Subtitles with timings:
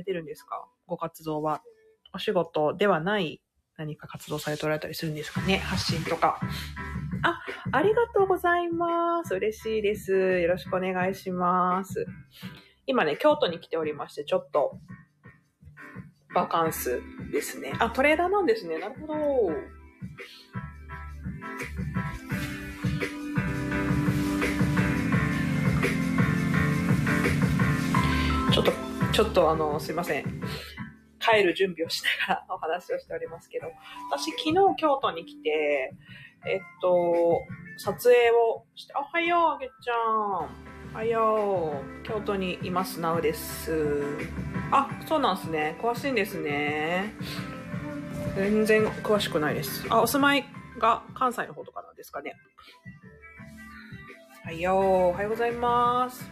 [0.00, 0.66] れてるんですか？
[0.86, 1.62] ご活動は。
[2.12, 3.40] お仕事ではない
[3.76, 5.58] 何か活動されておられたりするんですかね？
[5.58, 6.40] 発信とか。
[7.22, 7.40] あ、
[7.72, 9.34] ありがとうございます。
[9.34, 10.40] 嬉しいです。
[10.40, 12.06] よろしくお願いします。
[12.86, 14.78] 今ね、京都に来ておりまして、ちょっと、
[16.34, 17.72] バカンスですね。
[17.78, 18.78] あ、トレーダーなんですね。
[18.78, 19.14] なるほど。
[29.20, 30.24] ちょっとあの、すいません。
[31.18, 33.66] 帰る準備をしながらお話をしておりますけど、
[34.10, 35.92] 私昨日京都に来て、
[36.46, 37.38] えっと、
[37.76, 40.48] 撮影をして、おはよう、あげちゃん。
[40.94, 42.02] おはよう。
[42.02, 44.02] 京都にいます、なうです。
[44.72, 45.76] あ、そうなんですね。
[45.82, 47.12] 詳しいんですね。
[48.36, 49.84] 全然詳しくないです。
[49.90, 50.46] あ、お住まい
[50.78, 52.36] が関西の方とかなんですかね。
[54.44, 56.24] はいよー、おはようございます。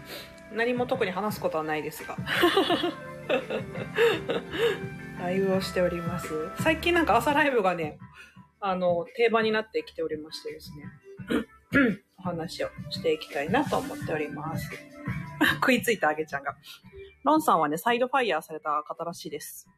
[0.53, 2.17] 何も特に話すことはないですが。
[5.21, 6.29] ライブをしております。
[6.61, 7.99] 最近なんか朝ライブがね、
[8.61, 10.85] あの、定番になってきておりましてですね。
[12.19, 14.71] お話をしていきたいなと思っております。
[15.61, 16.57] 食いついたあげちゃんが。
[17.25, 19.69] ロンさんはね、サイドファイヤーされた方らしいです。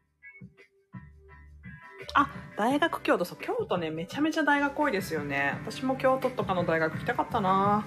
[2.15, 5.55] あ、大学京都、そう、京都ね、めちゃめちゃ大学多いですよね。
[5.67, 7.85] 私も京都とかの大学行きたかったな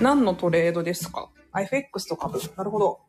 [0.00, 2.40] 何のトレードですか ?FX と株。
[2.56, 3.00] なるほど。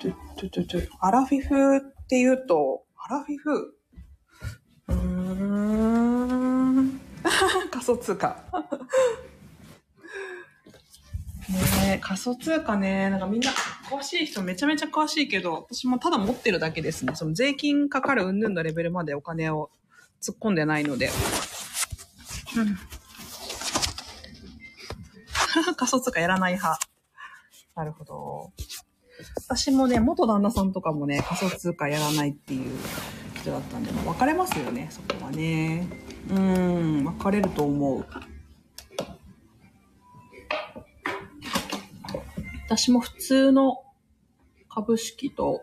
[0.00, 3.74] トゥトゥトゥトゥアラフィフって言うと、アラフィフ？
[4.88, 4.94] うー
[6.80, 7.00] ん。
[7.70, 8.42] 仮想通貨。
[11.50, 13.50] ねえ、仮想通貨ね、なんかみんな
[13.90, 17.14] 詳しい人めちゃめちゃ詳しいけど、私もただ持ってるだけですね。
[17.14, 19.70] その税金かかる云々のレベルまでお金を
[20.22, 21.10] 突っ込んでないので。
[22.56, 22.99] うん
[25.76, 26.78] 仮想通貨やらない派。
[27.74, 28.52] なるほど。
[29.36, 32.78] 私もね、元旦那さんとかもね、仮想通貨やらないっていう
[33.36, 35.86] 人だったんで、まあ、分かれますよね、そこはね。
[36.30, 38.06] うん、分かれると思う。
[42.66, 43.82] 私も普通の
[44.68, 45.62] 株式と、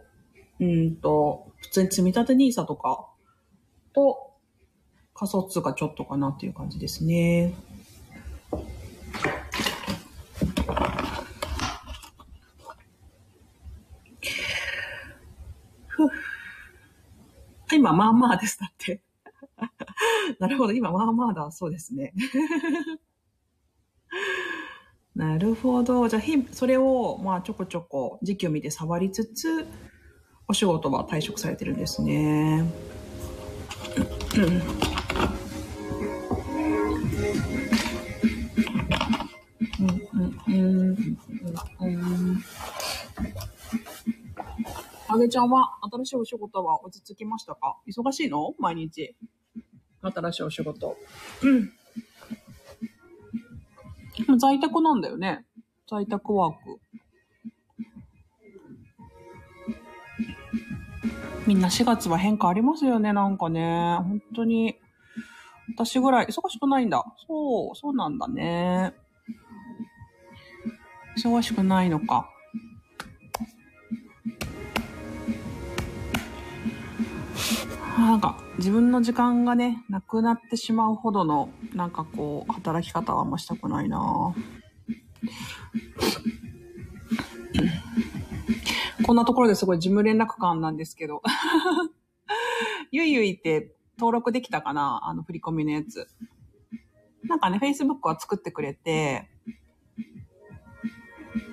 [0.59, 3.07] うんと、普通に積立 NISA とか
[3.93, 4.33] と
[5.13, 7.53] 仮想通貨ちょっとかなっていう感じですね。
[17.73, 18.59] 今、まあまあです。
[18.59, 19.01] だって。
[20.39, 20.73] なるほど。
[20.73, 21.51] 今、まあまあだ。
[21.51, 22.13] そうですね。
[25.15, 26.07] なるほど。
[26.07, 26.21] じゃあ、
[26.51, 29.67] それを、まあ、ちょこちょこ、時期を見て触りつつ、
[30.47, 32.63] お仕事は退職されてるんですね。
[45.17, 47.77] あげちゃんは新しいお仕事は落ち着きましたか？
[47.87, 48.53] 忙しいの？
[48.59, 49.15] 毎日。
[50.03, 50.95] 新しいお仕事。
[51.41, 51.49] う
[54.35, 54.37] ん。
[54.37, 55.43] 在宅なんだよね。
[55.89, 56.59] 在宅ワーク。
[61.47, 63.95] みんな4月は変化ありますよね、なんかね。
[63.97, 64.77] 本当に。
[65.75, 67.03] 私ぐらい忙しくないんだ。
[67.27, 68.93] そう、そうなんだね。
[71.17, 72.29] 忙しくないのか。
[77.97, 84.33] なんか自分の時間がね、なくなってしまうほどの、なんかこう、働き方はあんましたくないな
[89.03, 91.21] こんなところですごい事務連絡官なんですけど。
[92.91, 95.01] ゆいゆいって登録できたかな？
[95.03, 96.07] あの振り込みのやつ。
[97.23, 99.29] なんかね、Facebook は作ってくれて、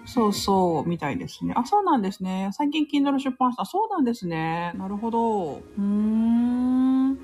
[0.07, 1.55] そうそう、みたいですね。
[1.57, 2.51] あ、そうなんですね。
[2.53, 3.65] 最近 Kindle 出版した。
[3.65, 4.73] そうなんですね。
[4.77, 5.55] なるほど。
[5.57, 7.17] うーん。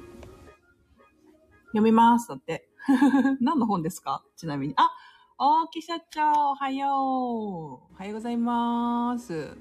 [1.69, 2.29] 読みます。
[2.29, 2.69] だって。
[3.41, 4.23] 何の本ですか？
[4.37, 4.75] ちなみに。
[4.77, 4.91] あ、
[5.39, 6.91] 大木社長、おはよう。
[6.91, 9.57] おはようございます。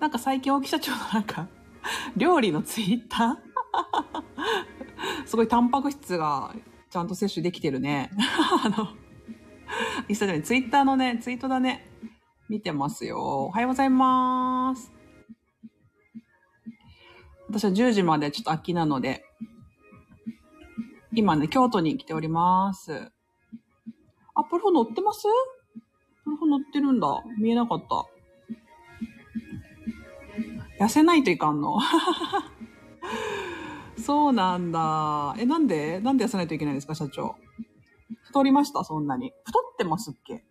[0.00, 1.46] なんか最近大木社長のなんか、
[2.16, 5.26] 料理のツイッター？
[5.26, 6.52] すごいタンパク質が
[6.90, 8.10] ちゃんと摂取できてるね。
[8.64, 8.88] あの、
[10.08, 11.86] インスタじゃない、ツイッターのね、ツイートだね。
[12.48, 13.20] 見てますよ。
[13.20, 14.92] おはようございます。
[17.48, 19.24] 私は10時までちょっと空きなので、
[21.12, 23.10] 今ね、京都に来ております。
[24.34, 25.24] あ、プロ乗ってます？
[26.24, 27.22] プロ乗ってるんだ。
[27.38, 28.04] 見えなかった。
[30.84, 31.78] 痩せないといかんの？
[33.98, 35.34] そうなんだ。
[35.38, 37.36] え、なんでなんで痩せないといけないんですか、社長。
[38.22, 38.84] 太りました？
[38.84, 39.32] そんなに。
[39.44, 40.44] 太ってますっけ？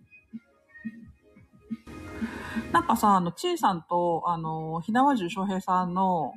[2.71, 6.33] なんかさ、あの、ちいさんと、あの、ひなわじゅう翔平さんの、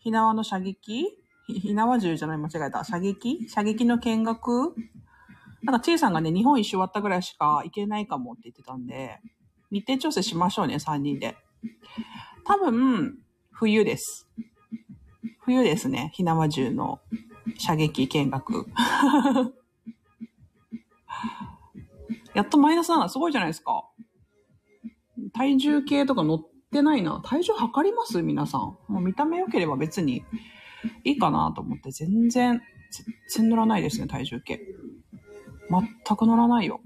[0.00, 1.06] ひなわの射撃
[1.46, 2.84] ひなわじゅうじゃない、間違えた。
[2.84, 4.74] 射撃射撃の見学？
[5.62, 9.20] なんか、ちいさんがね、日本一周終わったぐらいしか行けないかもって言ってたんで、
[9.70, 11.36] 日程調整しましょうね、3人で。
[12.44, 13.18] 多分、
[13.52, 14.28] 冬です。
[15.40, 17.00] 冬ですね、ひなわじゅうの
[17.58, 18.66] 射撃見学。
[22.34, 23.84] やっとマイナス7、すごいじゃないですか。
[25.32, 26.40] 体重計とか乗っ
[26.70, 27.22] てないな。
[27.24, 28.22] 体重測ります？
[28.22, 28.60] 皆さん。
[28.60, 30.24] もう見た目良ければ別に
[31.04, 32.60] いいかなと思って、全然、
[33.28, 34.60] 全然乗らないですね、体重計。
[35.70, 36.80] 全く乗らないよ。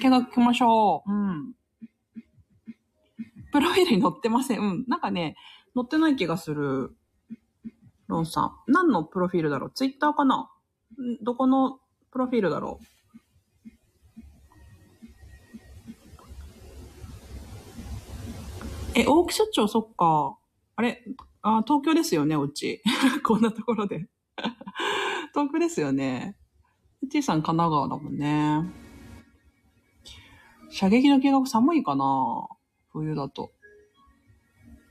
[0.00, 1.12] 見学行きましょう。
[1.12, 1.54] うん。
[3.52, 4.60] プロフィールに載ってません。
[4.60, 4.84] うん。
[4.88, 5.36] なんかね、
[5.74, 6.96] 載ってない気がする。
[8.08, 8.52] ロンさん。
[8.66, 9.70] 何のプロフィールだろう？
[9.72, 10.50] ツイッターかな？
[11.22, 11.78] どこの
[12.10, 12.84] プロフィールだろう？
[18.94, 20.36] え、大木社長、そっか。
[20.76, 21.02] あれ？
[21.40, 22.82] あ、東京ですよね、おうち。
[23.24, 24.06] こんなところで。
[25.32, 26.36] 東京ですよね。
[27.10, 28.70] T さん、神奈川だもんね。
[30.70, 32.48] 射撃の計画寒いかな？
[32.92, 33.52] 冬だと。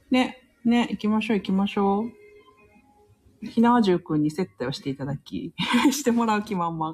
[0.09, 2.05] ね、ね、行きましょう行きましょ
[3.43, 3.45] う。
[3.47, 5.53] ひなわじゅうくんに接待をしていただき、
[5.91, 6.93] してもらう気満々。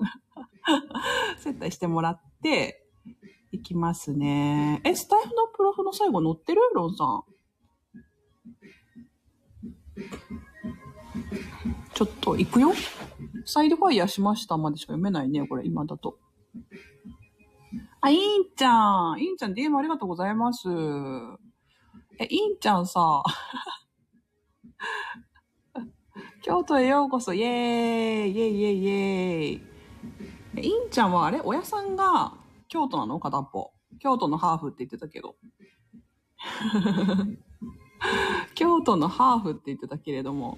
[1.39, 2.86] 接待してもらって、
[3.51, 4.81] いきますね。
[4.83, 6.61] え、スタイフのプロフの最後載ってる？
[6.73, 7.23] ロンさん。
[11.93, 12.73] ちょっと、行くよ
[13.45, 16.19] サイドファイヤーしましたまでしか読めないね、これ、今だと。
[18.01, 19.19] あ、いんちゃん。
[19.19, 20.67] いんちゃん、DM ありがとうございます。
[22.19, 23.23] え、いんちゃんさ、
[26.43, 29.61] 京都へようこそ、イェーイイェイイェイイェーイ
[30.57, 31.41] え、いんちゃんはあれ？
[31.41, 32.36] 親さんが
[32.67, 33.71] 京都なの片っぽ。
[33.99, 35.35] 京都のハーフって言ってたけど。
[38.55, 40.57] 京都のハーフって言ってたけれども。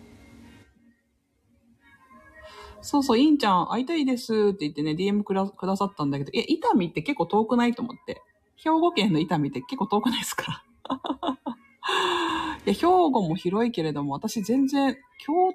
[2.81, 8.21] そうそう、いんちゃん会いたいですって言ってね、DM くだくださったんだけど、え、伊丹って結構遠くないと思って。
[8.55, 10.65] 兵庫県の伊丹って結構遠くないですか
[12.65, 15.53] いや、兵庫も広いけれども、私全然、京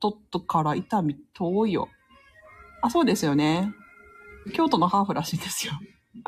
[0.00, 1.88] 都から伊丹遠いよ。
[2.82, 3.74] あ、そうですよね。
[4.52, 5.72] 京都のハーフらしいんですよ。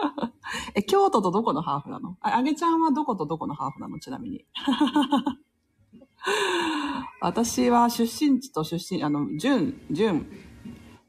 [0.75, 2.17] え、京都とどこのハーフなの？
[2.21, 3.99] あ、あげちゃんはどことどこのハーフなの？
[3.99, 4.45] ちなみに。
[7.21, 10.27] 私は出身地と出身、あの、純、純、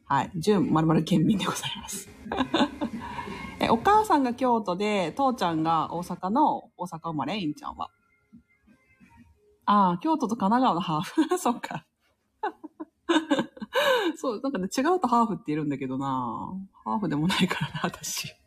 [0.05, 2.09] はい、純まるまる県民でございます。
[3.59, 7.89] え、お母さんが京都で、父ちゃんが大阪の大阪生まれ、インちゃんは。
[9.65, 11.38] ああ、京都と神奈川のハーフ。
[11.38, 11.85] そっか。
[14.18, 16.53] そう、なんかね、違うとハーフって言えるんだけどな
[16.83, 18.27] ハーフでもないからな、私。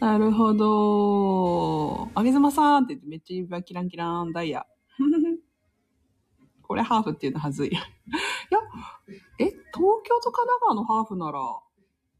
[0.00, 2.10] なるほど。
[2.14, 4.66] あげずまさんって言ってめっちゃ指輪キランキランダイヤ。
[6.62, 7.68] これハーフっていうのはずい。
[7.68, 7.80] いや、
[9.38, 9.56] え、東
[10.04, 11.40] 京と神奈川のハーフなら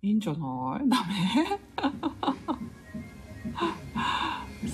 [0.02, 0.88] いいんじゃない？
[0.88, 1.60] ダメ？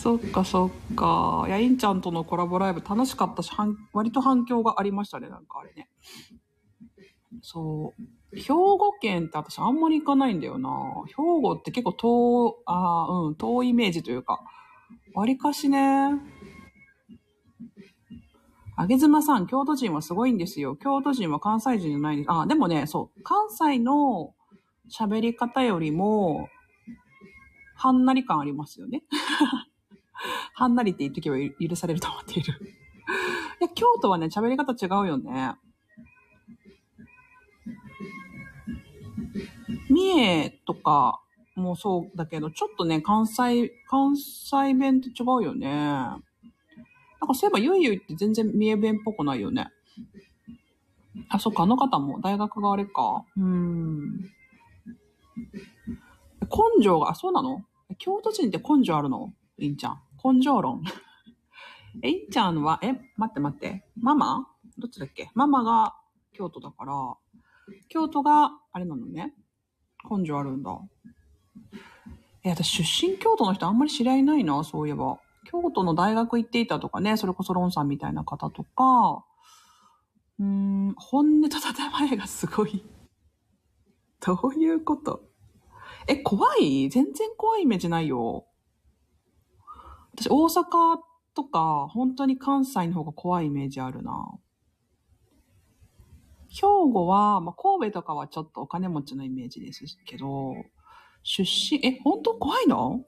[0.00, 1.46] そっかそっか。
[1.48, 3.50] や、インちゃんとのコラボライブ楽しかったし、
[3.92, 5.88] 割と反響がありましたね、なんかあれね。
[7.42, 8.36] そう。
[8.36, 10.70] 兵庫県って私あんまり行かないんだよな。
[11.06, 14.40] 兵庫って結構遠、あうん、遠いイメージというか、
[15.14, 16.10] 割かしね。
[18.74, 20.76] あげずまさん、京都人はすごいんですよ。
[20.76, 22.32] 京都人は関西人じゃないです。
[22.32, 23.22] あ、でもね、そう。
[23.22, 24.34] 関西の
[24.90, 26.48] 喋り方よりも、
[27.76, 29.02] はんなり感ありますよね。
[30.54, 32.52] はんなりって言っとけば許されると思っている。
[33.60, 35.54] いや、京都はね、喋り方違うよね。
[39.88, 41.20] 三重とか
[41.54, 45.68] もそうだけど、ちょっとね、関西、関西弁と違うよね。
[45.68, 46.20] なん
[47.28, 49.68] かそういえばゆいゆいって全然三重弁っぽくないよね。
[51.28, 53.24] あ、そっか、あの方も大学があれか。
[53.36, 54.22] うん。
[56.42, 57.64] 根性が、あ、そうなの？
[57.98, 59.32] 京都人って根性あるの？
[59.58, 60.00] いんちゃん。
[60.22, 60.82] 根性論。
[62.02, 63.84] え、いちゃんは、え、待って待って。
[63.96, 64.48] ママ？
[64.78, 65.30] どっちだっけ？
[65.34, 65.94] ママが
[66.32, 67.16] 京都だから、
[67.88, 69.34] 京都があれなのね。
[70.10, 70.78] 根性あるんだ。
[72.44, 75.18] え、私出身京都の人あんまり知り合いないな、そういえば。
[75.44, 79.24] 京都の大学行っていたとかね、それこそロンさんみたいな方とか、
[80.38, 82.82] うーん、本音と建前がすごい。
[84.20, 85.22] どういうこと？
[86.06, 86.88] え、怖い？
[86.88, 88.46] 全然怖いイメージないよ。
[90.16, 90.98] 私、大阪
[91.34, 94.38] とか、本当に関西の方が怖いイメージあるな。
[96.48, 100.54] 兵庫は、まあ、神戸とかはちょっとお金持ちのイメージですけど、
[101.22, 103.04] 出身、え、本当怖いの？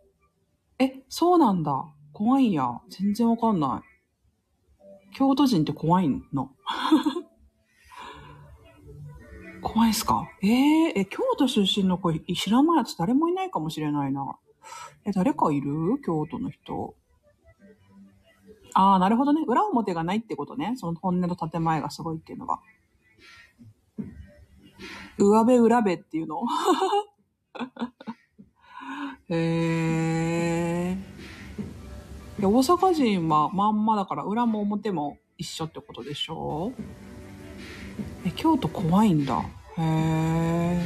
[0.79, 1.85] え、そうなんだ。
[2.13, 2.81] 怖いんや。
[2.89, 5.15] 全然わかんない。
[5.15, 6.51] 京都人って怖いの？
[9.63, 10.27] 怖いっすか？
[10.43, 14.39] えー、え、京都出身の子知らないやつ誰もいないかもしれないな。
[15.05, 15.99] え、誰かいる？
[16.05, 16.95] 京都の人。
[18.75, 19.43] ああ、なるほどね。
[19.47, 20.75] 裏表がないってことね。
[20.77, 22.61] その本音と建前がすごいっていうのが。
[25.17, 26.41] 上辺裏辺っていうの？
[29.31, 30.99] へえ。
[32.41, 36.73] 大阪人はまんまだから裏も表も一緒ってことでしょ？
[38.27, 39.41] え、京都怖いんだ。
[39.79, 40.83] へえ。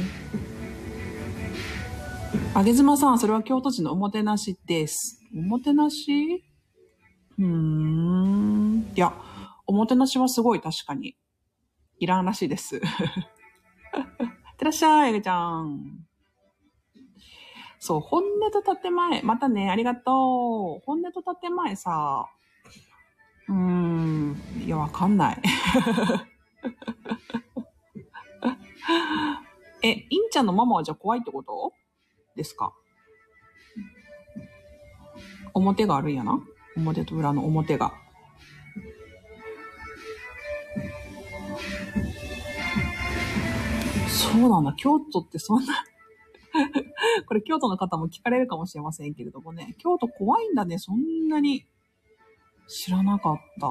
[2.55, 5.21] あげずまさん、それは京都人のおもてなしです。
[5.33, 6.43] おもてなし？
[7.37, 8.91] うーん。
[8.95, 9.13] いや、
[9.65, 11.15] おもてなしはすごい確かに。
[11.99, 12.75] いらんらしいです。
[12.77, 12.81] いっ
[14.57, 16.05] てらっしゃい、えげちゃん。
[17.79, 19.21] そう、本音と建前。
[19.21, 20.85] またね、ありがとう。
[20.85, 22.25] 本音と建前さ、
[23.47, 25.41] うーん、いや、わかんない。
[29.81, 31.71] え、インちゃんのママはじゃあ怖いってこと？
[32.39, 32.73] ですか？
[35.53, 36.39] 表があるんやな？
[36.77, 37.91] 表と裏の表が。
[44.07, 44.73] そうなんだ。
[44.77, 45.73] 京都ってそんな
[47.27, 49.75] これ京都の方も聞かれるかもしれませんけれどもね。
[49.79, 50.77] 京都怖いんだね。
[50.79, 51.65] そんなに
[52.67, 53.67] 知らなかった。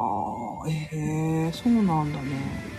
[0.70, 2.77] ええー、そうなんだね。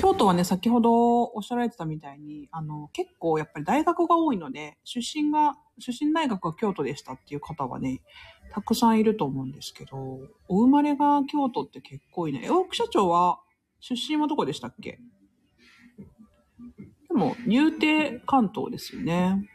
[0.00, 8.00] 京都はね、先ほどおっしゃられてたみたいに、あの、結構やっぱり大学が多いので、出身が、出身大学が京都でしたっていう方はね、
[8.50, 12.48] たくさんいると思うんですけど、お生まれが京都って結構いないね。
[12.48, 13.40] 大奥社長は、
[13.80, 14.98] 出身はどこでしたっけ？
[17.08, 19.46] でも、入邸関東ですよね。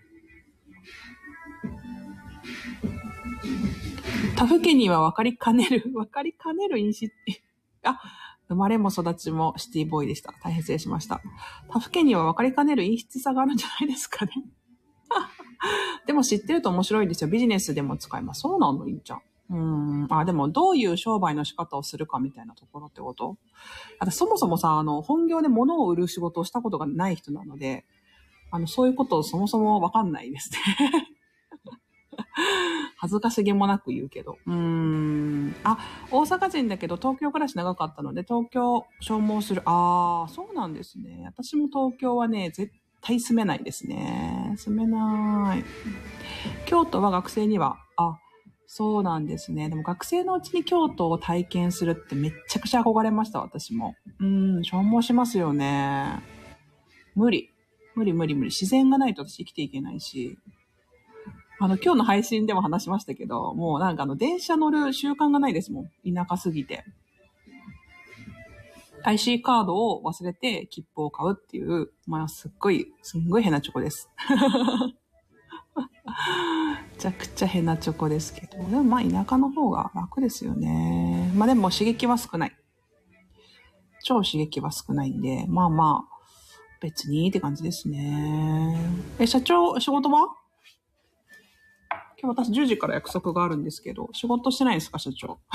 [4.35, 7.39] 他府県には分かりかねる、分かりかねる印紙、
[7.83, 7.99] あ、
[8.47, 10.33] 生まれも育ちもシティボーイでした。
[10.43, 11.21] 大変失礼しました。
[11.67, 14.31] 他府県には分かりかねる陰湿さがあるんじゃないですかね。
[16.05, 17.29] でも知ってると面白いですよ。
[17.29, 18.41] ビジネスでも使います。
[18.41, 19.21] そうなのいいじゃん。
[19.49, 20.07] うん。
[20.09, 23.37] あ、でもどういう商売の仕方をするかみたいなところってこと？
[23.99, 27.85] あとそもそもさ、あの、本業で物を売る仕事をしたことがない人なので、
[28.51, 30.59] あの、そういうことをそもそもわかんないですね。
[32.97, 34.37] 恥ずかしげもなく言うけど。
[34.45, 35.55] うーん。
[35.63, 35.77] あ、
[36.11, 39.61] 大阪人だけど東京暮らし長かったので、東京消耗する。
[39.65, 41.23] ああ、そうなんですね。
[41.25, 44.53] 私も東京はね、絶対住めないですね。
[44.57, 45.63] 住めない。
[46.65, 48.19] 京都は学生には、あ、
[48.67, 49.69] そうなんですね。
[49.69, 53.95] でも学生のうちに京都を体験するってめっちゃくちゃ憧れました、私も。
[54.19, 56.21] うん、消耗しますよね。
[57.15, 57.49] 無理。
[57.95, 58.49] 無理無理無理。
[58.49, 60.37] 自然がないと私生きていけないし。
[61.59, 66.13] あの、今日の配信でも話しましたけど、もうなんかあの、電車乗る習慣がないですもん。
[66.13, 66.83] 田舎すぎて。
[69.03, 74.09] IC カードを忘れて切符を買うっていう、まあ、すっごい、すんごい変なチョコです。
[75.75, 78.57] めちゃくちゃ変なチョコですけど。
[78.57, 81.31] でもまあ、田舎の方が楽ですよね。
[81.35, 82.55] まあでも刺激は少ない。
[84.03, 86.15] 超刺激は少ないんで、まあまあ、
[86.81, 88.77] 別にって感じですね。
[89.19, 90.29] え、社長、仕事は？
[92.21, 95.39] 今日私10時から約束があるんですけど、仕事してないですか、社長？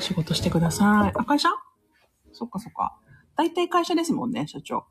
[0.00, 1.12] 仕事してください。
[1.16, 1.48] あ、会社？
[2.32, 2.98] そっかそっか。
[3.36, 4.84] 大体会社ですもんね、社長。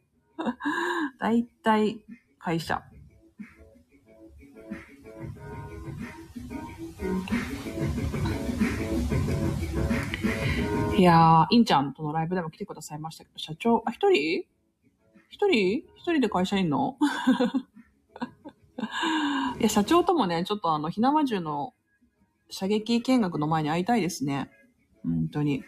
[1.20, 2.02] 大体
[2.38, 2.82] 会社。
[10.96, 14.44] いやー、インちゃんとのライブでも来てくださいましたけど、社長、あ、一人？
[15.28, 15.84] 一人？
[15.96, 16.96] 一人で会社いんの？
[19.58, 21.74] いや、社長ともね、ちょっとあの、ひなまじゅうの
[22.50, 24.50] 射撃見学の前に会いたいですね。
[25.02, 25.64] 本当に。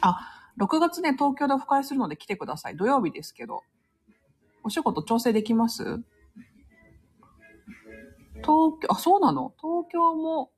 [0.00, 2.76] あ、6月ね、東京でオフ会するので来てください。
[2.76, 3.62] 土曜日ですけど。
[4.64, 6.02] お仕事調整できます？
[8.34, 9.54] 東京、あ、そうなの？
[9.60, 10.50] 東京も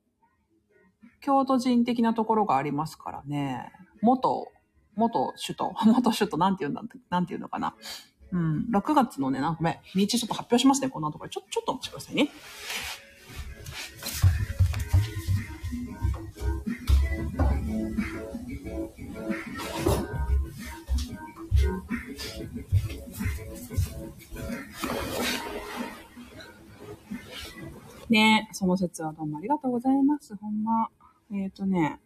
[1.21, 3.71] 京都人的なところがありますからね。
[4.01, 4.47] 元、
[4.95, 7.75] 元首都、 元首都、なんて言うんだ、なんて言うのかな。
[8.31, 11.29] うん、6月のね、なんかめ、日ちょっと発表しますね、こんなところ。
[11.29, 12.29] ちょ、ちょっとお待ちくださいね。
[28.09, 30.35] ねその説はどうもありがとうございます。
[30.35, 30.89] ほんま。
[31.33, 32.01] えっ、ー、とね、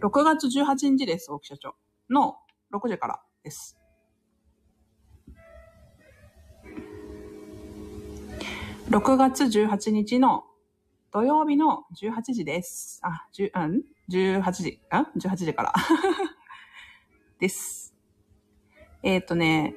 [0.00, 1.74] 6月18日です、大木社長。
[2.08, 2.36] の
[2.72, 3.78] 6時からです。
[8.88, 10.44] 6月18日の
[11.12, 12.98] 土曜日の18時です。
[13.02, 15.74] あ、10、うん ?18 時、ん ?18 時から
[17.38, 17.94] です。
[19.02, 19.74] えっ、ー、とね、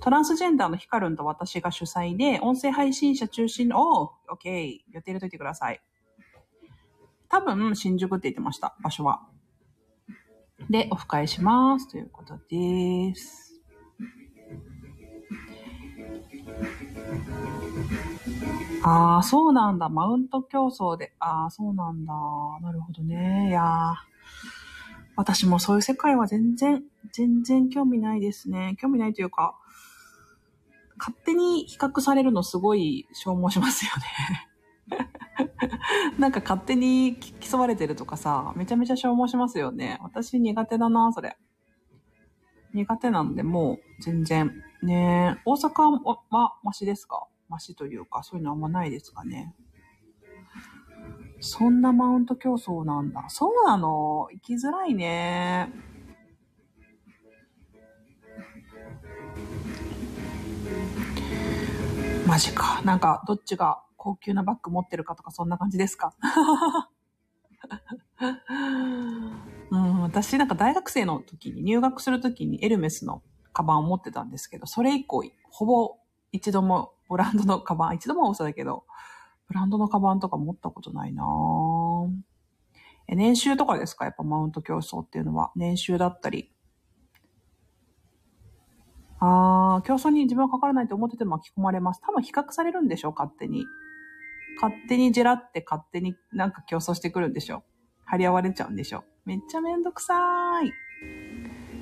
[0.00, 5.80] トランスジェンダーのヒカルンと私が主催で、音声配信者中心の、おー、オッケー、予定入れといてください。
[7.34, 9.26] 多分、新宿って言ってました、場所は。
[10.70, 11.90] で、オフ会します。
[11.90, 13.60] ということです。
[18.84, 19.88] ああ、そうなんだ。
[19.88, 21.12] マウント競争で。
[21.18, 22.12] ああ、そうなんだ。
[22.62, 23.48] なるほどね。
[23.48, 23.94] いや
[25.16, 28.76] 私もそういう世界は全然、全然興味ないですね。
[28.80, 29.56] 興味ないというか、
[30.98, 34.53] 勝手に比較されるのすごい消耗しますよね。
[36.18, 39.98] なんか勝手に競われてるとかさ、めちゃめちゃ消耗しますよね。
[40.02, 41.36] 私苦手だな、それ。
[42.72, 44.52] 苦手なんで、もう全然。
[44.82, 46.00] ね大阪
[46.30, 47.26] はマシですか？
[47.48, 49.54] マシというか、そういうのあんまないですかね。
[51.40, 53.24] そんなマウント競争なんだ。
[53.28, 54.28] そうなの？
[54.32, 55.70] 行きづらいね。
[62.26, 62.80] マジか。
[62.84, 66.14] なんか、どっちが高級なバッグ持ってるかとか、そんな感じですか？
[69.70, 73.22] うん、私、なんか大学生の時に、入学する時にエルメスの
[73.54, 75.96] カバンを持ってたんですけど、それ以降、ほぼ
[76.32, 78.84] 一度もブランドのカバン、一度も嘘だけど、
[79.48, 81.24] ブランドのカバンとか持ったことないな
[83.08, 84.04] え、年収とかですか？
[84.04, 85.50] やっぱマウント競争っていうのは。
[85.56, 86.52] 年収だったり。
[89.20, 92.02] あー、競争に自分はかからないと思ってても巻き込まれます。
[92.02, 93.64] 多分比較されるんでしょ勝手に。
[94.60, 97.64] 勝手にじらって勝手になんか競争してくるんでしょ
[98.04, 100.72] 張り合われちゃうんでしょめっちゃめんどくさーい。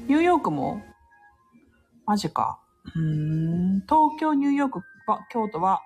[0.09, 0.83] ニューヨークも
[2.07, 2.61] マジか。
[2.95, 3.03] うー
[3.79, 3.81] ん。
[3.83, 5.81] 東京、ニューヨークは、京都は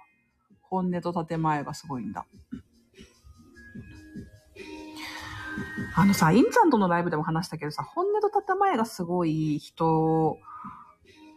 [0.62, 2.27] 本音と建前がすごいんだ。
[5.94, 10.38] あのさ、インちゃんとのライブでも話したけどさ、本音と建前がすごい人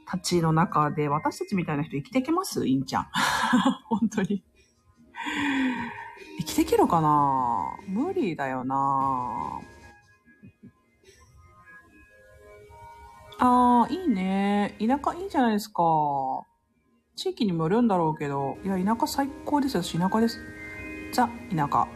[0.06, 2.68] たちの中で、私たちみたいな人生きてきます？
[2.68, 3.08] インちゃん。
[3.88, 4.44] 本当に。
[6.40, 7.76] 生きてきるかな？
[7.88, 9.60] 無理だよな
[13.42, 14.76] ああ、いいね。
[14.80, 15.84] 田舎いいじゃないですか。
[17.16, 19.84] 地域にもよるんだろうけど、いや、田舎最高ですよ。
[19.84, 20.40] 私田舎です。
[21.14, 21.88] ザ、田舎。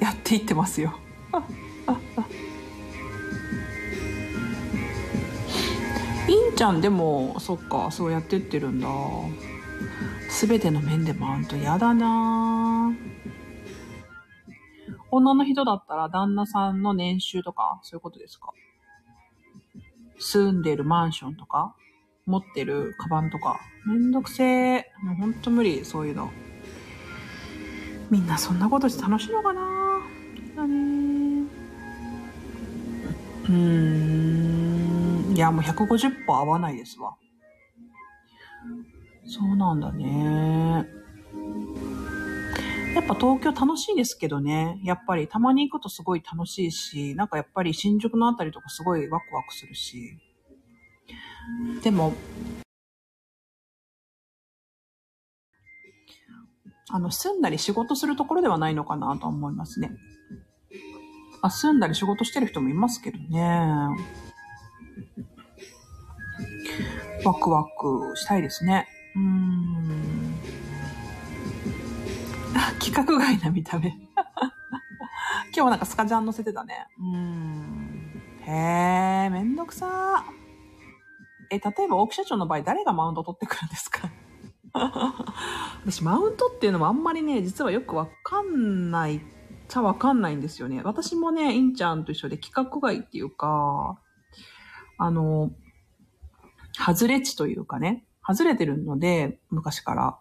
[0.00, 0.94] やっていってますよ。
[6.28, 6.80] いんちゃん？
[6.80, 8.88] でも、そっか、そうやってってるんだ。
[10.28, 12.92] すべての面でマウント嫌だな
[15.10, 18.52] 女の人だったら旦那さんの年収とか、そういうことですか？
[20.18, 21.74] 住んでるマンションとか
[22.26, 23.60] 持ってるカバンとか。
[23.86, 24.92] めんどくせえ。
[25.02, 26.30] もうほんと無理、そういうの。
[28.10, 29.62] みんなそんなことして楽しいのかな？
[30.56, 31.44] だね
[33.44, 33.52] うー
[35.32, 35.34] ん。
[35.36, 37.14] いや、もう150%合わないですわ。
[39.26, 40.86] そうなんだね。
[42.94, 44.80] やっぱ東京楽しいですけどね。
[44.82, 50.18] やっぱりたまに行くとすごい楽しいし、なんかやっぱり新宿のあたりとかすごいワクワクするし。
[51.82, 52.14] でも、
[56.88, 59.90] あの、住んだり仕事するところではないのかなと思いますね。
[61.42, 63.40] あ、住んだり仕事してる人もいますけどね。
[67.24, 68.86] ワクワクしたいですね。
[69.16, 70.34] うーん。
[72.78, 73.88] 規格外な見た目。
[75.48, 76.86] 今日はなんかスカジャン乗せてたね。
[76.98, 78.22] うん。
[78.46, 80.24] へえ、めんどくさ
[81.50, 84.10] え、例えば大木社長の場合誰がマウント取ってくるんですか？
[85.84, 89.20] 私、マウントっていうのもあんまりね、実はよくわかんない
[89.68, 90.82] ちゃわかんないんですよね。
[90.84, 93.98] 私もね、インちゃんと一緒で規格外っていうか、
[94.98, 95.50] あの、
[96.78, 100.18] 外れ値というかね、外れてるので、昔から。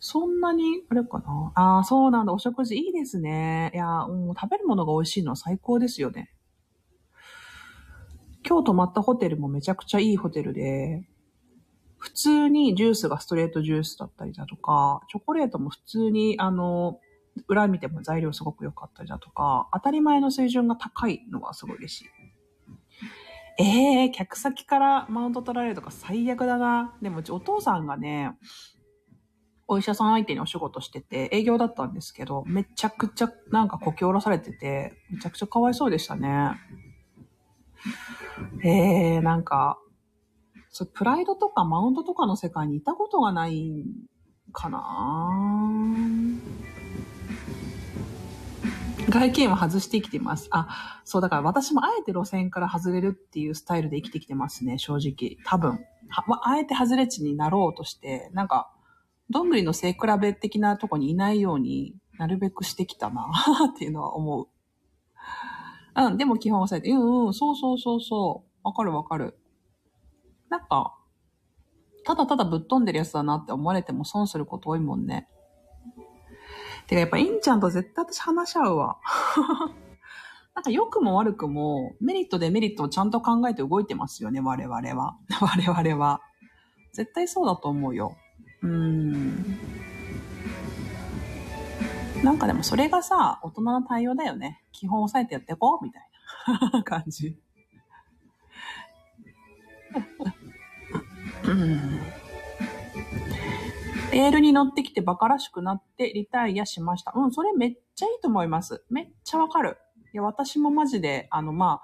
[0.00, 1.52] そんなに、あれかな？
[1.54, 2.32] ああ、そうなんだ。
[2.32, 3.70] お食事いいですね。
[3.74, 6.30] いや、もう食べるものが美味しいのは最高ですよね。
[8.46, 11.08] 今日泊まったホテルもめちゃくちゃいいホテルで、
[11.96, 17.00] 普通にジュースがストレートジュースだったりだとか、チョコレートも普通に、あの、
[17.48, 22.04] 裏見ても材料すごく良かったりだとか、当たり前の水準が高いのはすごい嬉しい。
[23.58, 26.96] ええー、客先からマウント取られるとか最悪だな。
[27.02, 28.32] でもうちお父さんがね、
[29.66, 36.50] お医者さん相手にお仕事してて、営業だったんですけど、めちゃくちゃなんかこき下ろされてて、めちゃくちゃかわいそうでしたね。
[38.64, 39.78] えー、なんか、
[40.70, 43.84] そうプライドとかマウントとかの世界にいたことがない
[44.52, 45.30] かな
[49.10, 50.48] 外見は外して生きてます。
[50.50, 55.36] あ、そう、だから私もあえて路線から外れるっていうスタイルで生きてきてますね、正直。
[55.44, 55.80] 多分。
[56.08, 58.70] はあえて外れ値になろうとして、なんか、
[59.30, 63.30] どんぐりの背比べ的なとこにいないようになるべくしてきたな
[63.72, 64.48] っていうのは思う。
[65.96, 68.60] うん、でも基本押さえて、うんうん、そうそうそうそう。
[68.62, 69.38] わかるわかる。
[70.48, 70.96] なんか、
[72.04, 75.28] ただただぶっ飛んでるやつだなって思われても損すること多いもんね。
[76.86, 78.98] てかやっぱインちゃんと絶対私話し合うわ。
[80.54, 85.18] なんか良くも悪くもメリットデメリットをちゃんと考えて動いてますよね、我々は。
[85.40, 86.20] 我々は。
[86.92, 88.16] 絶対そうだと思うよ。
[88.62, 89.44] うん。
[92.22, 94.62] なんかでもそれがさ、大人の対応だよね。
[94.72, 96.08] 基本押さえてやっていこうみたい
[96.72, 97.36] な 感じ。
[101.44, 102.23] うん。
[104.14, 107.12] レールに乗ってきてバカらしくなってリタイアしました。
[107.16, 108.84] うん、それめっちゃいいと思います。
[108.88, 109.76] めっちゃわかる。
[110.12, 111.82] いや、私もマジで、あの、まあ、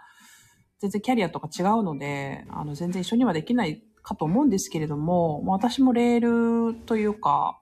[0.78, 7.60] 全然キャリアとか違うので、あの、全然一緒にはできないかと思うんですけれども、私もレールというか、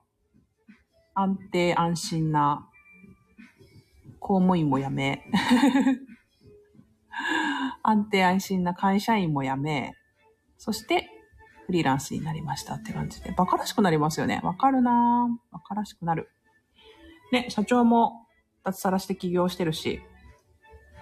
[1.15, 2.69] 安定安心な
[4.19, 5.23] 公務員も辞め、
[7.81, 9.95] 安定安心な会社員も辞め、
[10.59, 11.09] そして
[11.69, 14.41] フリーランスになりましたって感じで、馬鹿らしくなりますよね。
[14.43, 15.55] わかるなぁ。
[15.55, 16.27] 馬鹿らしくなる。
[17.31, 18.25] ね、社長も
[18.63, 20.01] 脱サラして起業してるし、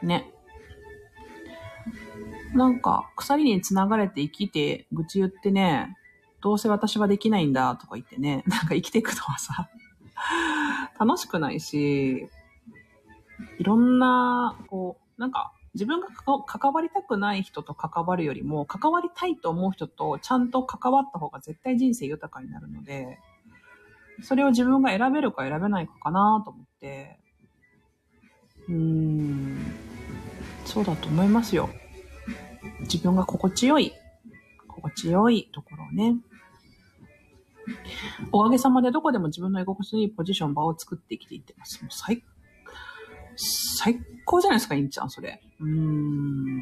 [0.03, 0.30] ね。
[2.53, 5.95] なんか、鎖に繋がれて生きて、愚痴言ってね、
[6.41, 9.69] どうせ私はできないんだとか言ってね、 なんか生きていくのはさ、
[10.99, 12.27] 楽しくないし、
[13.58, 16.07] いろんな、こう、なんか、自分が
[16.43, 23.19] 関わりたくない人と関わるよりも、関わりたいと思う人とちゃんと関わった方が絶対人生豊かになるので、
[24.23, 27.19] それを自分が選べるか選べないかかなと思って、
[28.67, 29.57] うーん、
[30.65, 31.69] そうだと思いますよ。
[32.79, 33.93] 自分が心地よい、
[34.67, 36.15] 心地よいところをね。
[38.31, 41.83] おかげさまでどこでも自分の居心地のいいポジション、場を作ってきていってます。
[41.83, 42.23] もう最、
[43.38, 45.41] 最高じゃないですか、インちゃん、それ。
[45.60, 46.58] うん。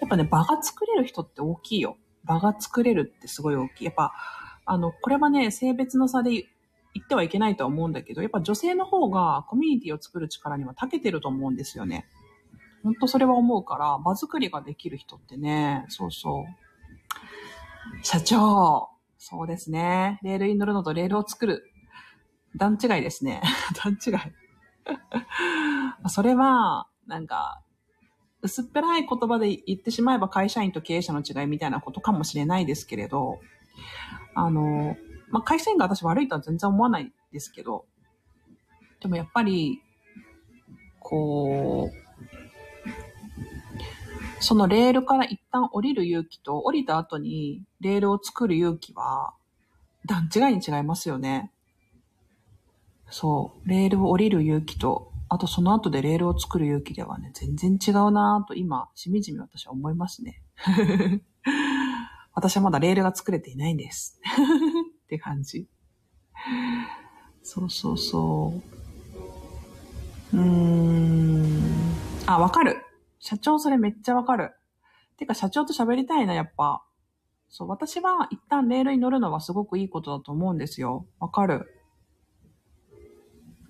[0.00, 1.96] やっぱね、場が作れる人って大きいよ。
[2.24, 3.84] 場が作れるってすごい大きい。
[3.86, 4.12] やっぱ、
[4.64, 6.44] あの、これはね、性別の差で言
[7.04, 12.06] ってはいけないとは思うんだけど、やっぱ女性の方がコミュニティを作る力には長けてると思うんですよね。
[12.82, 16.44] ほんとそれは思うから、場作りができる人ってね、そうそう。
[18.02, 20.18] 社長、そうですね。
[20.22, 21.70] レールに乗るのとレールを作る。
[22.56, 23.42] 段違いですね。
[23.84, 24.39] 段違い。
[26.08, 27.62] それは、なんか、
[28.42, 33.40] 薄っぺらい言葉で言ってしまえば会社員と経営者の違いみたいなことかもしれないですけれど、
[34.34, 34.96] あの、
[35.30, 37.84] まあ、会社員が私悪いとは全然思わないですけど、
[39.00, 39.82] でもやっぱり、
[40.98, 42.00] こう、
[44.42, 49.34] そのレールから一旦降りる勇気と降りた後にレールを作る勇気は
[50.06, 51.52] 段違いに違いますよね。
[53.10, 60.42] そう、レールを降りる勇気と、あとその後でレールを作る勇気ではね、全然違うなぁと今、しみじみ私は思いますね。
[62.34, 64.20] 私はまだレールが作れていないんです。
[65.04, 65.68] って感じ。
[67.42, 68.54] そうそうそ
[70.32, 70.36] う。
[70.36, 71.60] うーん。
[72.26, 72.84] あ、わかる。
[73.18, 74.54] 社長それめっちゃわかる。
[75.16, 76.84] てか社長と喋りたいな、やっぱ。
[77.48, 81.06] そう、私は一旦レールに乗るのはすごくいいことだと思うんですよ。
[81.18, 81.79] わかる。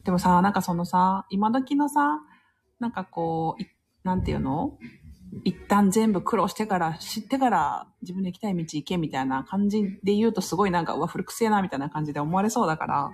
[0.04, 2.20] でもさ、なんかそのさ、今時のさ、
[2.78, 3.62] なんかこう、
[4.02, 4.78] なんていうの？
[5.44, 13.12] 一旦全部苦労してから、知ってから自分で行きたい道行けみたいな感じで言うとすごいなんか、うわ、古くせえなみたいな感じで思われそうだから、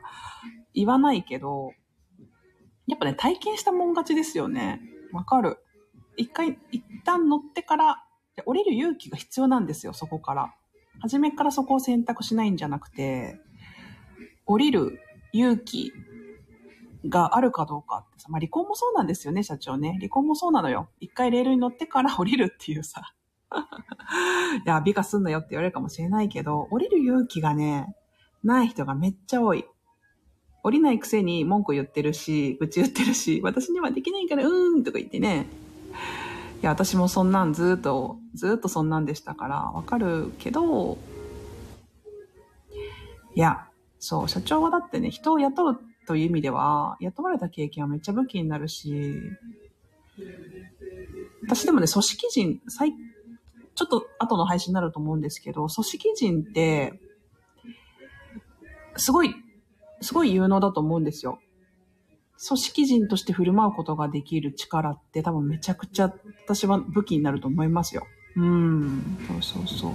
[0.72, 1.72] 言わないけど、
[2.86, 4.80] やっぱね、体験したもん勝ちですよね。
[5.12, 5.58] わかる。
[6.16, 8.02] 一回、一旦乗ってから、
[8.46, 10.54] 降りる勇気が必要なんですよ、そこから。
[11.00, 13.38] 初めからそこを選択しないんじゃなくて、
[14.46, 15.00] 降りる
[15.32, 15.92] 勇気
[17.08, 19.96] があるかどうかってさ、まあ離婚もそうなんですよね、社長ね。
[19.98, 20.88] 離婚もそうなのよ。
[21.00, 23.14] 一回レールに乗ってから 降りるっていうさ。
[24.64, 27.94] いや、美化すんなよって言われるかもしれないけど、降りる勇気がね、
[28.42, 29.64] ない人がめっちゃ多い。
[30.62, 35.46] 降りないくせに文句言ってるし、愚痴言ってるし、私にはできないからうーんとか言ってね。
[36.60, 40.98] いや、私もそんなんずっと、ずっとそんなんでしたから、わかるけど、
[43.34, 49.20] いや、そう、社長はだってね、人を雇うという意味では、雇われた経験はめっちゃ武器になるし、
[51.42, 52.92] 私でもね、組織人、最、
[53.74, 57.00] ちょっと後の配信になると思うんですけど、組織人って、
[58.96, 59.34] すごい、
[60.00, 61.38] すごい有能だと思うんですよ。
[62.46, 66.12] 組織人として振る舞うことができる力って多分めちゃくちゃ
[66.44, 68.06] 私は武器になると思いますよ。
[68.36, 69.18] うん。
[69.26, 69.92] そうそうそう。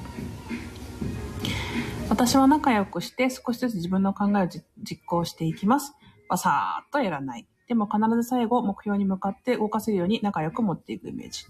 [2.10, 5.94] 私は仲良くして少しずつ自分の考えを実行していきます。
[6.32, 7.46] バサーっとやらない。
[7.68, 11.44] でも必ず最後目標に向かって動かせるように仲良く持っていくイメージ。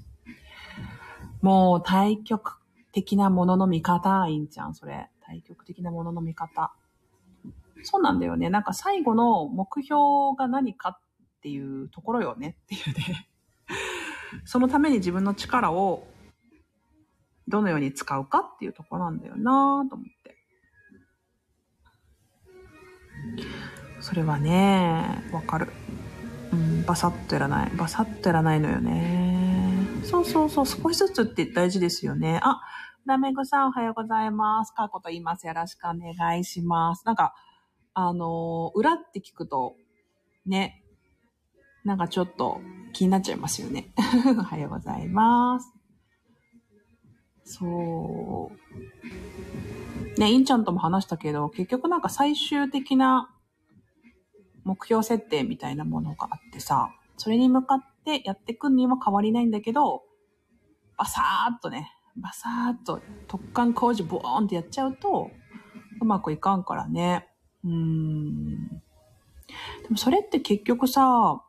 [1.44, 2.58] もう対極
[2.92, 5.08] 的なものの見方、いいんちゃん、それ。
[5.24, 6.74] 対極的なものの見方。
[7.84, 8.50] そうなんだよね。
[8.50, 11.00] なんか最後の目標が何かっ
[11.44, 13.30] ていうところよねっていうね。
[14.46, 16.08] そのために自分の力を
[17.48, 20.38] どのように使うかっていうところなんだよなと思って。
[24.02, 25.68] それはね、わかる。
[26.52, 27.72] うん、バサッとやらない。
[27.76, 29.88] バサッとやらないのよね。
[30.04, 32.40] そうそうそう、少しずつって大事ですよね。
[32.44, 32.60] あ、
[33.06, 34.74] ラメグさんおはようございます。
[34.74, 35.48] カーコと言います。
[35.48, 37.06] よろしくお願いします。
[37.06, 37.34] なんか、
[37.94, 39.76] あの、裏って聞くと、
[40.46, 40.84] ね、
[41.84, 42.60] なんかちょっと
[42.94, 43.92] 気になっちゃいますよね。
[44.38, 45.74] おはようございます。
[47.44, 48.52] そ
[50.16, 50.20] う。
[50.20, 53.30] ね、インちゃんとも話したけど、結局なんか最終的な
[54.64, 60.04] 目標設定みたいなものがあってさ、それに向かってやってくんには変わりないんだけど、
[60.98, 65.32] バサーっとね、バサーっと突貫工事ボーンってやっちゃうと、
[66.02, 67.28] うまくいかんからね。
[67.64, 68.68] うーん。
[68.70, 71.44] でもそれって結局さ、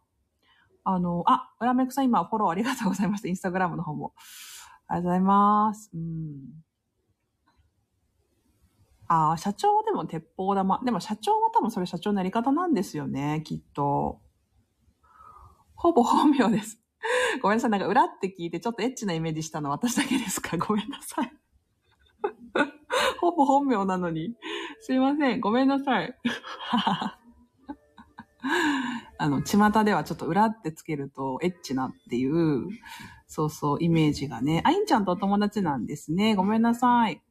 [0.84, 3.28] あの、あ、裏メクさん今フォローありがとうございました。
[3.28, 4.14] インスタグラムの方も。
[4.88, 5.90] ありがとうございます。
[5.94, 6.64] うん。
[9.12, 10.80] ああ、社長はでも鉄砲玉。
[10.86, 14.22] でも社長は多分それ社長のやり方なんですよね、きっと。
[15.74, 16.80] ほぼ本名です。
[17.42, 17.70] ごめんなさい。
[17.70, 20.56] なんか裏って聞いてちょっとエッチなイメージしたの私だけですか？
[20.66, 21.32] ごめんなさい。
[23.20, 24.34] ほぼ本名なのに。
[24.80, 25.40] すいません。
[25.40, 26.18] ごめんなさい。
[29.18, 32.66] あの、巷ではちょっと裏ってつけるとエッチなっていう、
[33.26, 34.62] そうそう、イメージがね。
[34.64, 36.34] あいんちゃんとお友達なんですね。
[36.34, 37.22] ごめんなさい。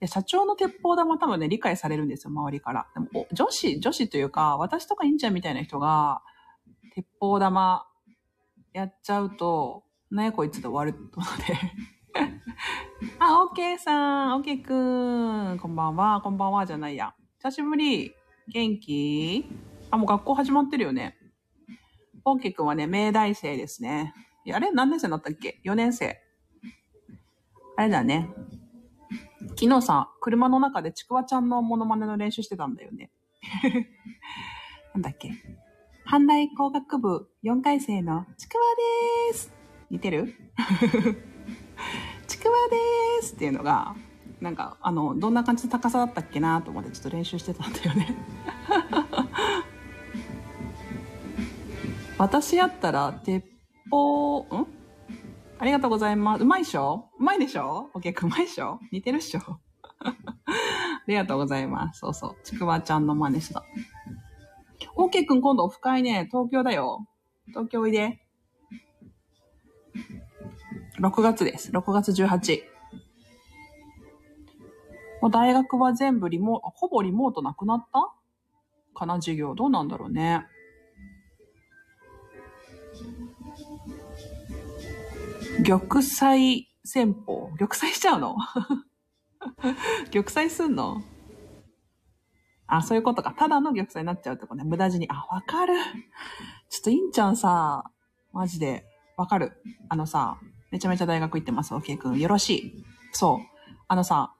[0.00, 2.86] いや、社長の鉄砲玉多分ね、理解されるんですよ、周りから。
[2.94, 6.22] でも、女子、女子というか、私とかいんちゃんみたいな人が、
[6.94, 7.86] 鉄砲玉
[8.72, 11.58] やっちゃうと、なやこいつで終わるので
[13.18, 15.58] あ、オッケーさん、オッケーくん。
[15.58, 17.14] こんばんは、こんばんはじゃないや。
[17.38, 18.14] 久しぶり。
[18.48, 19.44] 元気？
[19.90, 21.16] あ、もう学校始まってるよね。
[22.24, 24.14] オッケーくんはね、明大生ですね。
[24.44, 24.70] いや、あれ？
[24.70, 26.18] 何年生になったっけ ?4 年生。
[27.76, 28.28] あれだね。
[29.60, 33.10] 昨日さ、車の中でちくわちゃんのモノマネの練習してたんだよね。
[34.94, 35.32] なんだっけ？
[36.08, 38.60] 阪大工学部4回生のちくわ
[39.32, 39.52] でーす。
[39.90, 40.32] 似てる？
[42.28, 43.96] ちくわでーすっていうのが、
[44.40, 48.14] なんか、あの、どんな感じの高さだったっけなと思ってちょっと練習してたんだよね。
[52.16, 53.44] 私やったら、鉄
[53.90, 54.77] 砲、ん？
[55.60, 56.42] ありがとうございます。
[56.42, 57.10] うまいっしょ？
[57.18, 57.90] うまいでしょ？
[57.92, 58.78] お客うまいっしょ？
[58.92, 59.40] 似てるっしょ？
[60.00, 60.14] あ
[61.08, 62.00] りがとうございます。
[62.00, 62.36] そうそう。
[62.44, 63.64] ちくわちゃんの真似した。
[64.94, 67.06] オーケーくん今度オフ会ね、東京だよ。
[67.48, 68.20] 東京おいで。
[71.00, 71.72] 6月です。
[71.72, 72.62] 6月18。
[75.22, 78.14] もう大学は全部リモート、ほぼリモートなくなった？
[78.94, 79.14] かな？
[79.14, 79.54] 授業。
[79.56, 80.46] どうなんだろうね。
[85.64, 87.50] 玉砕戦法？
[87.58, 88.36] 玉砕しちゃうの？
[90.10, 91.02] 玉砕すんの？
[92.66, 93.34] あ、そういうことか。
[93.36, 94.64] ただの玉砕になっちゃうってことね。
[94.64, 95.08] 無駄死に。
[95.10, 95.74] あ、わかる。
[96.68, 97.90] ちょっとインちゃんさ、
[98.32, 98.84] マジで、
[99.16, 99.52] わかる。
[99.88, 100.38] あのさ、
[100.70, 102.18] めちゃめちゃ大学行ってます、オケイ君。
[102.20, 102.84] よろしい。
[103.12, 103.72] そう。
[103.88, 104.34] あのさ、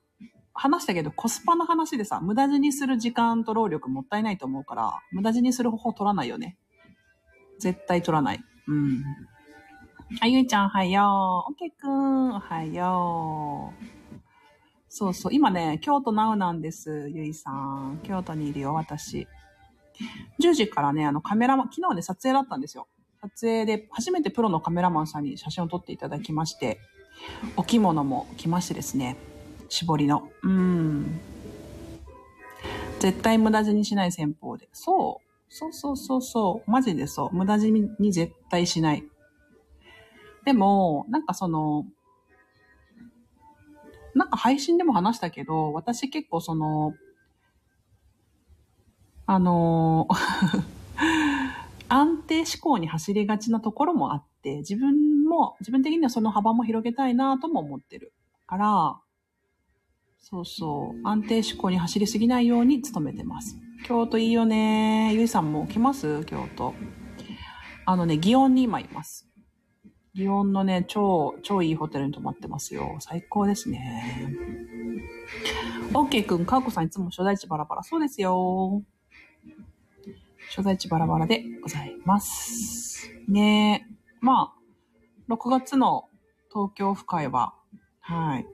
[0.52, 6.58] 話したけど、コスパの話でさ、無駄死にする時間と労力もったいないと思うから、無駄死にする方法取らないよね。
[7.58, 8.40] 絶対取らない。
[8.66, 9.04] うん。
[10.20, 11.52] あ、ゆいちゃんおはよう。
[11.52, 13.84] オケくん、おはよう。
[14.88, 15.34] そうそう。
[15.34, 17.10] 今ね、京都ナウなんです。
[17.10, 18.00] ゆいさん。
[18.02, 19.28] 京都にいるよ、私。
[20.40, 22.88] 10時からね、あのカメラマン、昨日ね、撮影だったんですよ。
[23.20, 26.80] 撮影で初めてプロのカメラマンさんに写真を撮っていただきまして、
[27.56, 29.16] お着物も着ましてですね、
[29.68, 30.30] 絞りの。
[30.42, 31.20] うん。
[32.98, 34.70] 絶対無駄死にしない戦法で。
[34.72, 35.28] そう。
[35.50, 36.70] そうそうそうそう。
[36.70, 37.36] マジでそう。
[37.36, 39.04] 無駄死に絶対しない。
[40.48, 41.84] でも、なんかその、
[44.14, 46.94] なんか配信でも話したけど、私結構その、
[49.26, 50.64] あのー
[51.90, 58.14] 安定志向に走りがちなところもあって、自分も、自分的にはその幅も広げたいなとも思ってる。
[58.46, 59.00] から、
[60.18, 63.54] そうそう、安定志向に走りすぎないように努めてます。
[63.84, 65.12] 京都いいよね。
[65.12, 66.24] ゆいさんも来ます？
[66.24, 66.72] 京都。
[67.84, 69.27] あのね、祇園に今います。
[70.14, 72.96] 祇園のね、超、超いいホテルに泊まってますよ。
[73.00, 74.34] 最高ですね。
[75.92, 77.82] OK くん、かうこさんいつも所在地バラバラ。
[77.82, 78.82] そうですよ。
[80.50, 83.10] 所在地バラバラでございます。
[83.28, 86.08] ねえまあ、6月の
[86.52, 87.54] 東京府会は、
[88.00, 88.46] はい。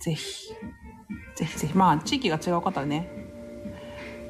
[0.00, 0.48] ぜひ、
[1.36, 1.76] ぜひぜひ。
[1.76, 3.08] まあ、地域が違う方ね。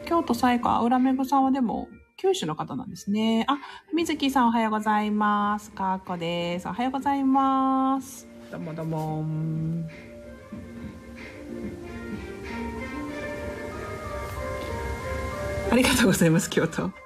[0.07, 1.89] 京都最下、浦めぐさんはでも、
[2.21, 3.47] 九州の方なんですね。
[3.49, 3.57] あ、
[3.95, 5.71] 水木さんおはようございます。
[5.71, 6.69] かーこです。
[6.69, 8.29] おはようございます。
[8.51, 9.25] どうもどうも。
[15.71, 16.91] ありがとうございます、京都。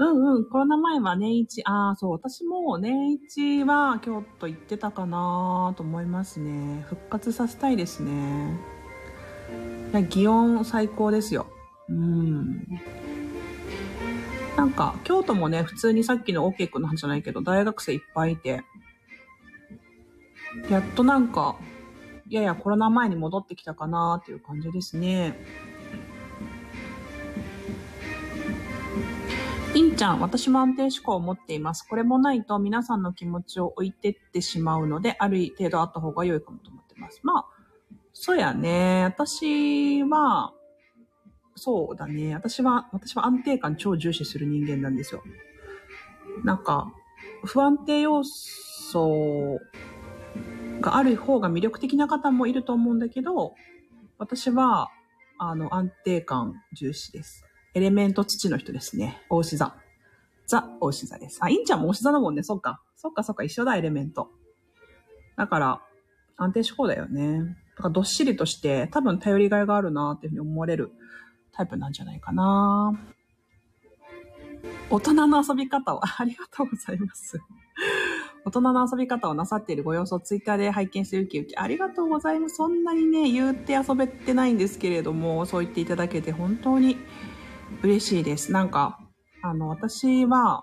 [0.00, 6.82] うんうん、コロナ前は年一、ああ、そう、私も年一は京都行ってたかなと思いますね。
[6.88, 8.58] 復活させたいですね。
[9.92, 11.46] いや、祇園最高ですよ。
[11.90, 12.64] うん。
[14.58, 18.64] なんか、京都もね、普通にさっきのオーケー君の話じゃないけど、大学生いっぱいいて、
[20.68, 21.54] やっとなんか、
[22.28, 25.38] ややコロナ前に戻ってきたかなっていう感じですね。
[29.76, 31.86] いんちゃん、私も安定思考を持っています。
[31.88, 37.20] これもないと皆さんの気持ちを置いてってしまうので、ある程度あった方が良いかもと思ってます。
[37.22, 37.46] まあ、
[38.12, 39.04] そうやね。
[39.04, 40.52] 私は、
[41.58, 42.34] そうだね。
[42.34, 45.22] 私は、私は安定感超重視する人間なんですよ。
[46.44, 46.92] なんか、
[47.44, 49.60] 不安定要素
[50.80, 53.54] がある方が魅力的な方もいると思うんだけど、
[54.18, 54.90] 私は、
[55.38, 57.44] あの、安定感重視です。
[57.74, 59.22] エレメント土の人ですね。
[59.28, 59.74] 大志座。
[60.46, 61.38] ザ・大志座です。
[61.42, 62.42] あ、インちゃんも大志座だもんね。
[62.42, 62.80] そっか。
[62.96, 64.30] そっかそっか、一緒だ、エレメント。
[65.36, 65.82] だから、
[66.36, 67.56] 安定志向だよね。
[67.76, 70.92] だからどっしりとして、多分頼りがいがあるなっていうふうに思われる
[71.58, 72.96] タイプなんじゃないかな。
[74.90, 77.40] 大人の遊び方を、ありがとうございます。
[78.44, 81.56] 大人の遊び方をなさっているご様子をツイッターで拝見してウキウキ。
[81.56, 82.56] ありがとうございます。
[82.56, 86.96] そんなにね、言って遊べてないんですけれども、そう言っていただけて本当に
[87.82, 88.52] 嬉しいです。
[88.52, 89.00] なんか、
[89.42, 90.62] あの、私は、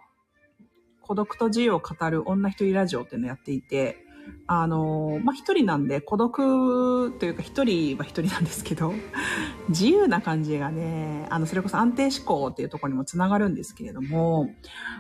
[1.01, 4.04] 孤独と自由を語る女一人ラジオっていうのをやっていて、
[4.47, 8.93] あの、まあ、一人なんで孤独というか一人は一人なんですけど、
[9.69, 14.49] 自由な感じがね、あの、それこそ安定思考っていうところにもつながるんですけれども、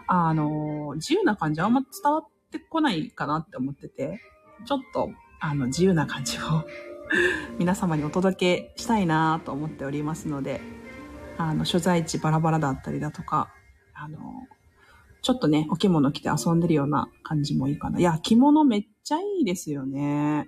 [0.07, 4.19] あの、自由な感じあんま伝わってこないかなって思ってて、
[4.65, 6.41] ちょっと、あの、自由な感じを
[7.59, 10.61] 皆様にお届けしたいなと思っておりますので、
[11.37, 13.49] あの、所在地バラバラだったりだとか、
[13.93, 14.19] あの、
[15.25, 17.99] ちょっとね、お着物着て遊んでるような感じもいいかな。
[17.99, 20.45] いや、着物めっちゃいいですよね。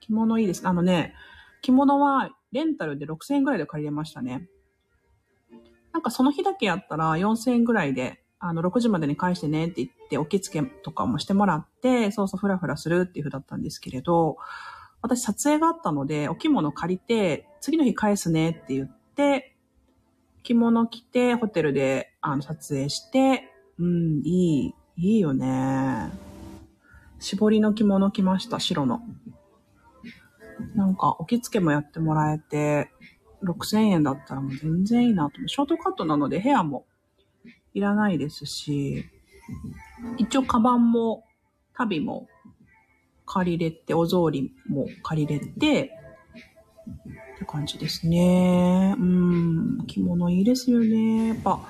[0.00, 0.68] 着物いいです。
[0.68, 1.14] あのね、
[1.62, 4.46] 着物はレンタルで6000円ぐらいで借りれましたね。
[5.94, 14.36] なんかその日だけやったら4000円ぐらいで、あの、6時までに返してねって言って、お着付けとかもしてもらって、そうそうフラフラするっていう風だったんですけれど、
[15.00, 19.56] 私撮影があったので、お着物借りて、次の日返すねって言って、
[20.42, 23.47] 着物着て、ホテルで、あの、撮影して、
[23.78, 26.10] うん、いい、いいよね。
[27.20, 29.00] 絞りの着物着ました、白の。
[30.74, 32.90] なんか、お着付けもやってもらえて、
[33.42, 35.46] 6000円だったらもう全然いいなと。
[35.46, 36.86] ショートカットなので部屋も
[37.74, 39.04] いらないですし、
[40.18, 41.24] 一応カバンも、
[41.74, 42.26] 旅も
[43.24, 45.92] 借りれて、お草履も借りれて、
[47.36, 48.96] って感じですね。
[48.98, 51.28] うん、着物いいですよね。
[51.28, 51.60] やっぱ、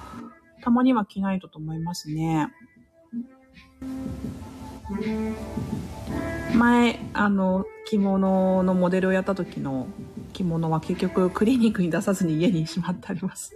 [0.68, 2.52] たまには着ないとと思いますね。
[6.54, 9.86] 前、あの、着物のモデルをやった時の
[10.34, 13.54] 着物は結局クリニックに出さずに家にしまってあります。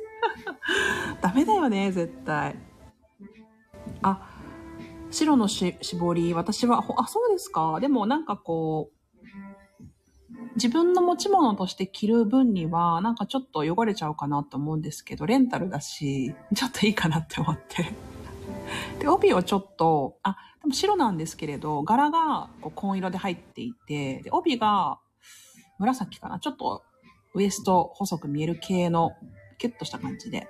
[1.20, 2.56] ダメだよね、絶対。
[4.00, 4.26] あ、
[5.10, 7.78] 白のし絞り、私は、あ、そうですか。
[7.78, 8.91] でもなんかこう、
[10.56, 17.94] 自分の持ち物として着る分には、なんかちょっと汚れちゃうかなと思うんですけど、レンタルだし、 ちょっといいかなって思って。
[19.00, 25.00] で、帯をちょっと、あ、でも白なんですけれど、柄がこう紺色で入っていて、で、帯が
[25.78, 26.38] 紫かな。
[26.38, 26.82] ちょっと
[27.34, 29.12] ウエスト細く見える系の、
[29.58, 30.48] キュッとした感じで、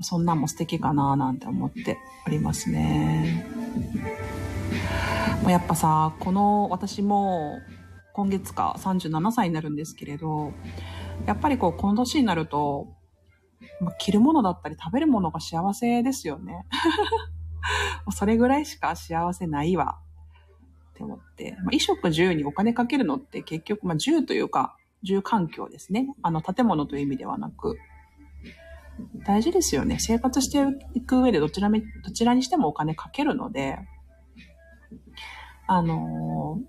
[0.00, 3.46] そんなんも素敵かななんて思っておりますね。
[5.46, 7.60] やっぱさ、この私も
[8.12, 10.52] 今月か37歳になるんですけれど、
[11.26, 12.88] やっぱりこう、この年になると、
[13.80, 16.66] まあ、着るものだったり食べるものが幸せですよね。
[18.12, 19.98] それぐらいしか幸せないわ。
[20.90, 21.52] って思って。
[21.52, 26.08] まあ、衣食住にお金かけるのって結局、まあ、住というか、住環境ですね。
[26.22, 27.78] あの、建物という意味ではなく。
[29.26, 29.98] 大事ですよね。
[29.98, 30.58] 生活して
[30.94, 33.78] いく上でどちらめ、どちらにしてもお金かけるので、
[35.66, 36.64] あのー、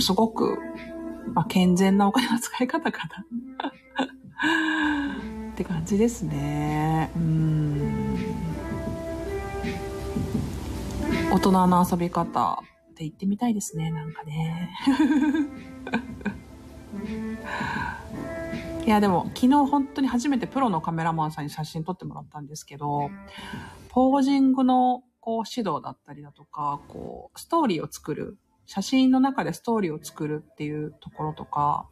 [0.00, 0.58] すごく、
[1.34, 3.26] まあ、健全なお金の使い方かな。
[5.52, 7.10] って感じですね。
[7.16, 8.16] うん。
[11.32, 14.70] 大人の遊び方って言ってみたいですね、なんかね。
[18.86, 23.10] いや、でも昨日本当に初めてプロのカメラマンさんに写真撮ってもらったんですけど、
[23.88, 31.88] ポージングのこう指導だったりだとか、こう、ストーリーを作る、写真の中でストーリーを作るっていうところとか、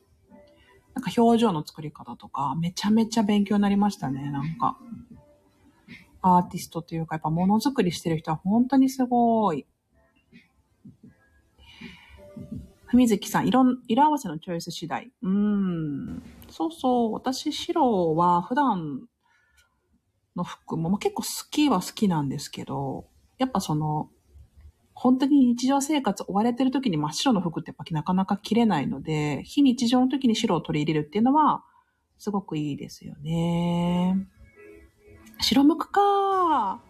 [0.94, 4.78] なんか表情の作り方とか、めちゃめちゃ勉強になりましたね、なんか。
[6.22, 9.66] アーティストというか、やっぱものづくりしてる人は本当にすごい。
[12.86, 15.10] ふみずきさん、色、色合わせのチョイス次第。
[15.22, 16.22] うん。
[16.48, 17.12] そうそう。
[17.12, 19.08] 私、白は普段
[20.36, 23.06] の服も、まあ、結構好きは好きなんですけど、
[23.38, 24.10] やっぱその、
[24.95, 31.64] 本当に日常生活追われてる時に真っ白の服ってやっぱなかなか着れないので、非日常の時に白を取り入れるっていうのは、
[32.18, 34.16] すごくいいですよね。
[35.40, 36.80] 白むくか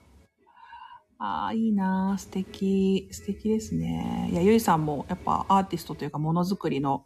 [1.19, 3.09] ああ、いいな素敵。
[3.11, 4.29] 素敵ですね。
[4.31, 7.05] いや、ゆいさんもやっぱアーティストというかものづくりの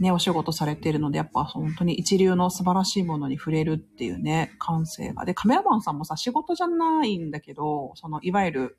[0.00, 5.26] ね、お仕事されているので、やっぱ本当に一流の素晴らしいものに触れるっていうね、感性が。
[5.26, 8.78] で、カメラマンさんもさ、仕事じゃないんだけど、その、いわゆる、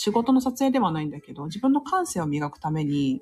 [0.00, 3.20] 仕事の撮影ではないんだけど、自分の感性を磨くために、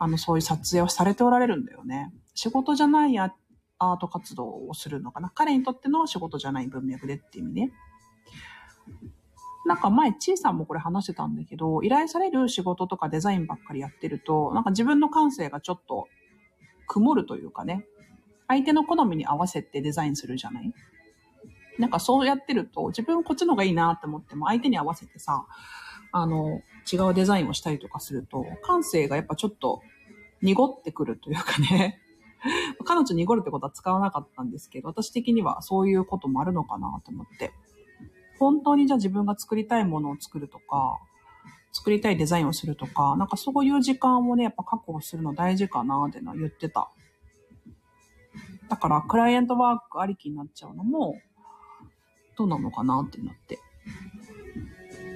[0.00, 2.12] あの、そういう撮影をされておられるんだよね。
[2.34, 5.30] 仕事じゃないアート活動をするのかな。
[5.32, 7.72] 彼にとっての仕事じゃない文脈でっていう意味ね。
[9.66, 16.08] なんか前、ちいさんもこれ話してたんだけど、依頼される仕事とかデザインばっかりやってると、なんか自分の感性がちょっと
[16.88, 17.86] 曇るというかね、
[18.48, 20.72] 相手の好みに合わせてデザインするじゃない
[21.78, 25.46] なんかそうやってると、自分こっちの方がいいなって思っても、相手に合わせてさ、
[26.12, 29.82] あの、違うデザインをしたりとかすると、感性がやっぱちょっと
[30.42, 32.00] 濁ってくるというかね。
[32.84, 37.52] 彼女濁るってことは使わなかったんですけど、私的にはそういうこともあるのかなと思って。
[38.38, 40.98] 本当にじゃあ自分が作りたいものを作るとか、
[41.72, 46.90] 作りたいデザインをするとか、なんかそういう時間をね、やっぱ確保するの大事かなってのは言ってた。
[48.68, 51.16] だから、クライアントワークありきになっちゃうのも、
[52.38, 53.58] どうなのかなってなって。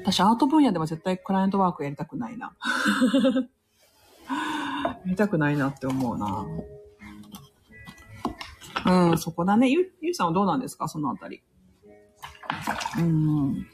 [0.02, 2.52] 私、アート分野では絶対クライアントワークやりたくないな。
[4.84, 6.44] やりたくないなって思うな。
[9.10, 9.68] うん、そこだね。
[9.70, 10.88] ゆ、ゆうさんはどうなんですか？
[10.88, 11.40] そのあたり。
[12.98, 13.66] うん。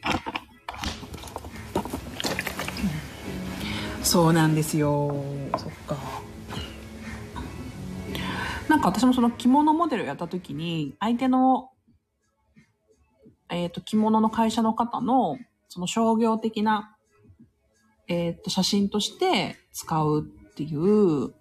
[4.02, 5.24] そうなんですよ。
[5.56, 5.96] そっか。
[8.68, 11.70] なんか私もその着物モデルやった時に、相手の、
[13.50, 15.38] えっ、ー、と、着物の会社の方の、
[15.68, 16.96] その商業的な、
[18.08, 21.34] えっ、ー、と、写真として使うっていう、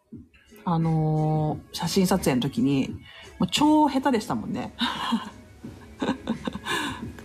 [0.66, 2.89] あのー、写真撮影の時に、
[3.39, 4.74] もう超下手でしたもんね。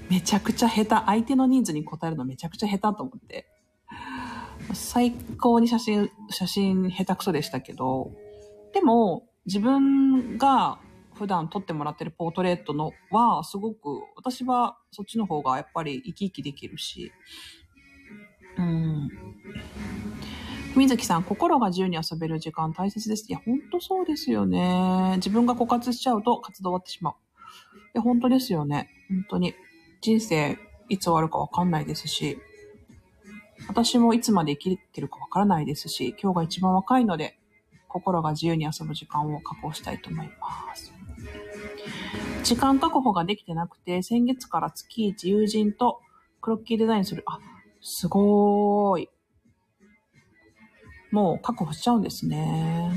[0.08, 1.06] めちゃくちゃ下手。
[1.06, 3.48] 相手の人数に答えるのめちゃくちゃ下手と思って。
[4.74, 8.12] 最高に写真、写真下手くそでしたけど、
[8.72, 10.78] でも自分が
[11.22, 17.12] 普段撮ってもらってるポートレートのはすごく私はそっちの方がやっぱり生き生きできるし、
[18.58, 19.08] うん。
[20.74, 23.26] 水木さん、心が自由に遊べる時間大切です。
[23.28, 25.12] いや、ほんとそうですよね。
[25.18, 27.14] 自分が枯渇しちゃうと活動終わってしまう。
[27.14, 27.16] い
[27.94, 28.90] や、本当ですよね。
[29.08, 29.54] 本当に。
[30.00, 30.58] 人生
[30.88, 32.36] いつ終わるかわかんないですし、
[33.68, 37.38] 私もいつまで生きてるかわからないですし、今日が一番若いので、
[37.86, 40.91] 心が自由に遊ぶ時間を確保したいと思います。
[42.42, 46.00] 時間確保ができてなくて、先月から月一友人と
[46.40, 47.22] クロッキーデザインする。
[47.26, 47.38] あ、
[47.80, 49.08] すごーい。
[51.10, 52.90] もう確保しちゃうんですね。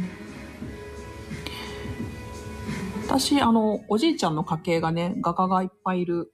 [3.07, 6.31] 私、あの、おじいちゃんの家系がね、画家がいっぱいいる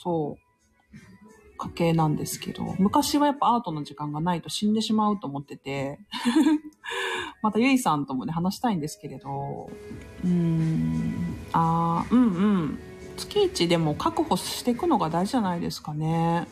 [0.00, 0.48] そう、
[1.58, 5.98] 家系なんですけど、昔はやっぱアートの時間がないと死んでしまうと思ってて、
[7.42, 9.70] またゆいさんともね、話したいんですけれど、
[10.24, 12.78] うーん、あー、うんうん。
[13.16, 16.46] 月一でも確保していくのが大事じゃないですかね。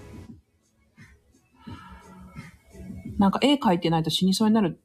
[3.19, 4.81] なんか絵描いてないと死にそうになる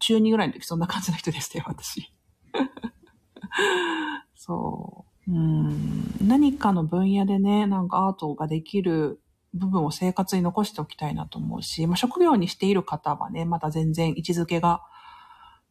[0.00, 2.12] 中2ぐらいの時そんな感じの人でしたよ、私。
[4.34, 5.32] そう。
[5.32, 6.26] うん。
[6.26, 9.20] 何かの分野でね、なんかアートができる
[9.54, 14.82] 部分を生活に残しておきたいなと思うし、まあ、職業にしている方はね、また全然位置づけが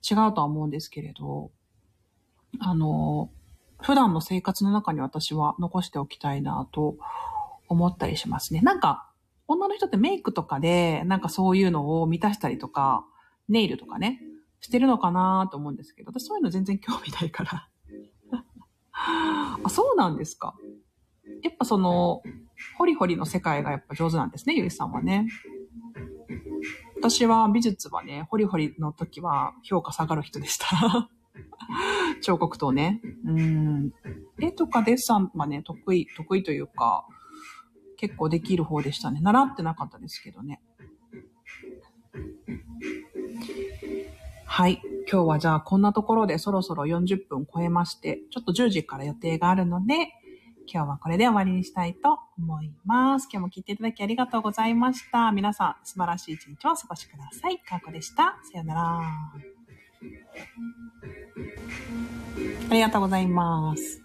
[0.10, 1.52] 違うとは思うんですけれど、
[2.60, 3.30] あの、
[3.82, 6.98] 普段の生活の中に私は残しておきたいなと
[7.68, 8.62] 思ったりしますね。
[8.62, 9.08] なんか、
[9.48, 13.06] 女の人ってメイクとかで、なんかそういうのを満たしたりとか、
[13.50, 14.22] ネイルとかね、
[14.62, 17.68] してるのかなと思うんですけど、私そういうの全然興味ないから。
[19.64, 20.56] あ、そうなんですか。
[21.44, 22.22] やっぱその、
[22.78, 25.28] ホリホリの世界がやっぱ上手なんですね、ゆいさんはね。
[26.98, 31.10] 私は美術はね、ホリホリの時は評価下がる人でした。
[32.22, 33.02] 彫刻刀ね。
[33.26, 33.94] うん。
[34.40, 37.06] 絵とかデッサンはね、得意、得意というか、
[37.98, 39.22] 結構できる方でしたね。
[39.22, 40.62] 習ってなかったですけどね。
[44.46, 44.82] はい。
[45.12, 49.96] 今日はじゃあこんなところでそろそろ40分超えまして、ちょっと10時から予定があるので、
[50.72, 53.28] 今日はこれで終わりにしたいと思います。
[53.32, 55.32] 今日も聞いていただきありがとうございました。
[55.32, 57.60] 皆さん素晴らしい一日をお過ごしください。
[57.60, 58.40] かーこでした。
[58.52, 59.61] さよなら。
[62.70, 64.02] ありがとうございます。